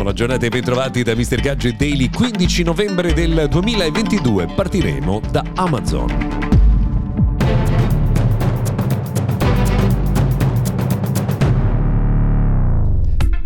[0.00, 1.42] Buona giornata e bentrovati da Mr.
[1.42, 4.46] Gadget Daily 15 novembre del 2022.
[4.46, 6.39] Partiremo da Amazon.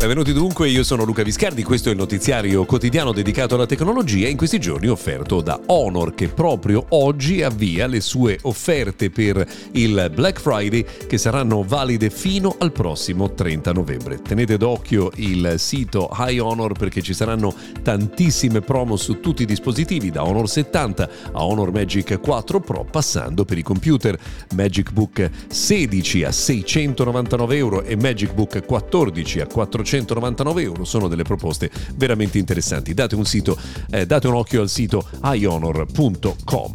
[0.05, 4.37] Benvenuti dunque, io sono Luca Viscardi, questo è il notiziario quotidiano dedicato alla tecnologia in
[4.37, 10.39] questi giorni offerto da Honor che proprio oggi avvia le sue offerte per il Black
[10.39, 14.21] Friday che saranno valide fino al prossimo 30 novembre.
[14.21, 20.11] Tenete d'occhio il sito High Honor perché ci saranno tantissime promo su tutti i dispositivi
[20.11, 24.15] da Honor 70 a Honor Magic 4 Pro passando per i computer
[24.53, 31.07] Magic Book 16 a 699 euro e Magic Book 14 a 400 199 euro sono
[31.07, 32.93] delle proposte veramente interessanti.
[32.93, 33.57] Date un, sito,
[33.91, 36.71] eh, date un occhio al sito ionor.com.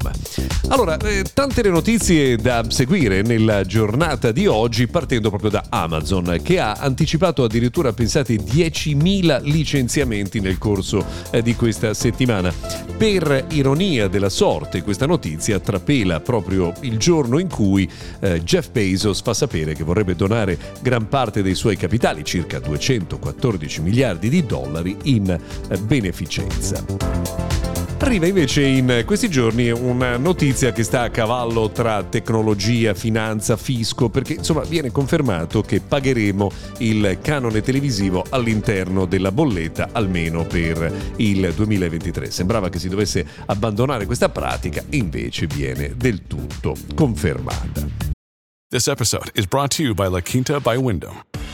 [0.69, 6.39] Allora, eh, tante le notizie da seguire nella giornata di oggi, partendo proprio da Amazon,
[6.43, 12.53] che ha anticipato addirittura, pensate, 10.000 licenziamenti nel corso eh, di questa settimana.
[12.97, 19.21] Per ironia della sorte, questa notizia trapela proprio il giorno in cui eh, Jeff Bezos
[19.23, 24.47] fa sapere che vorrebbe donare gran parte dei suoi capitali, circa 200 114 miliardi di
[24.47, 26.85] dollari in eh, beneficenza.
[28.03, 34.09] Arriva invece in questi giorni una notizia che sta a cavallo tra tecnologia, finanza, fisco,
[34.09, 41.53] perché insomma viene confermato che pagheremo il canone televisivo all'interno della bolletta almeno per il
[41.55, 42.31] 2023.
[42.31, 47.87] Sembrava che si dovesse abbandonare questa pratica, invece viene del tutto confermata.
[48.71, 51.23] This episode is brought to you by La Quinta by Wyndham.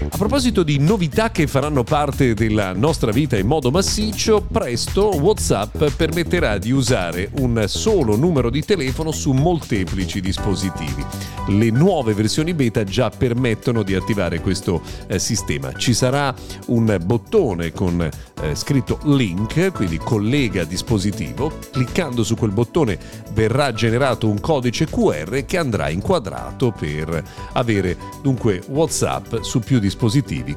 [0.00, 5.84] A proposito di novità che faranno parte della nostra vita in modo massiccio, presto WhatsApp
[5.96, 11.04] permetterà di usare un solo numero di telefono su molteplici dispositivi.
[11.48, 15.72] Le nuove versioni beta già permettono di attivare questo eh, sistema.
[15.72, 16.32] Ci sarà
[16.66, 21.52] un bottone con eh, scritto link, quindi collega dispositivo.
[21.72, 22.98] Cliccando su quel bottone
[23.32, 27.22] verrà generato un codice QR che andrà inquadrato per
[27.54, 29.86] avere dunque WhatsApp su più dispositivi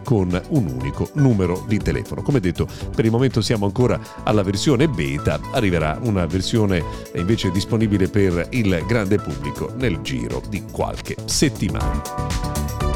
[0.03, 2.22] con un unico numero di telefono.
[2.22, 6.84] Come detto, per il momento siamo ancora alla versione beta, arriverà una versione
[7.16, 12.91] invece disponibile per il grande pubblico nel giro di qualche settimana.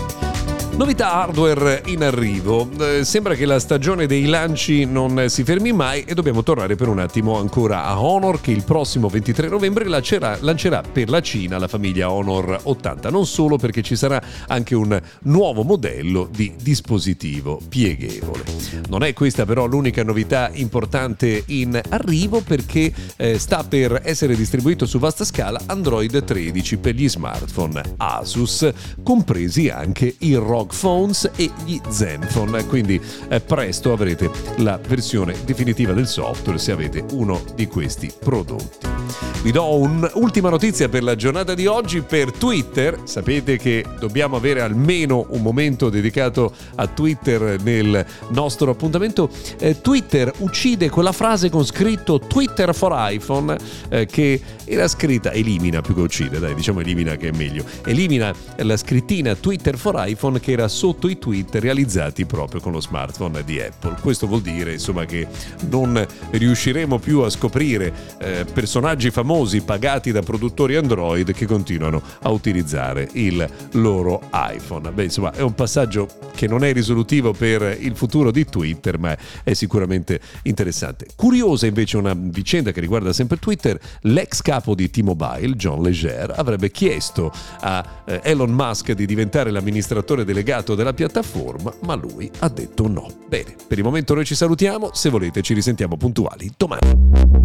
[0.78, 2.70] Novità hardware in arrivo.
[2.78, 6.90] Eh, sembra che la stagione dei lanci non si fermi mai e dobbiamo tornare per
[6.90, 11.58] un attimo ancora a Honor che il prossimo 23 novembre lancerà, lancerà per la Cina
[11.60, 13.10] la famiglia Honor 80.
[13.10, 18.44] Non solo perché ci sarà anche un nuovo modello di dispositivo pieghevole.
[18.90, 24.86] Non è questa però l'unica novità importante in arrivo perché eh, sta per essere distribuito
[24.86, 28.70] su vasta scala Android 13 per gli smartphone Asus,
[29.02, 32.66] compresi anche il ROG ROG Phones e gli Zenfone.
[32.66, 39.25] Quindi eh, presto avrete la versione definitiva del software se avete uno di questi prodotti.
[39.46, 43.02] Vi do un'ultima notizia per la giornata di oggi per Twitter.
[43.04, 49.30] Sapete che dobbiamo avere almeno un momento dedicato a Twitter nel nostro appuntamento.
[49.60, 53.56] Eh, Twitter uccide quella frase con scritto Twitter for iPhone
[53.90, 58.34] eh, che era scritta, elimina più che uccide, dai diciamo elimina che è meglio, elimina
[58.56, 63.44] la scrittina Twitter for iPhone che era sotto i tweet realizzati proprio con lo smartphone
[63.44, 63.98] di Apple.
[64.02, 65.28] Questo vuol dire insomma che
[65.70, 69.34] non riusciremo più a scoprire eh, personaggi famosi
[69.66, 74.92] pagati da produttori Android che continuano a utilizzare il loro iPhone.
[74.92, 79.16] Beh, insomma, è un passaggio che non è risolutivo per il futuro di Twitter, ma
[79.44, 81.08] è sicuramente interessante.
[81.16, 86.72] Curiosa invece una vicenda che riguarda sempre Twitter, l'ex capo di T-Mobile, John Leger, avrebbe
[86.72, 92.88] chiesto a eh, Elon Musk di diventare l'amministratore delegato della piattaforma, ma lui ha detto
[92.88, 93.10] no.
[93.28, 97.45] Bene, per il momento noi ci salutiamo, se volete ci risentiamo puntuali domani.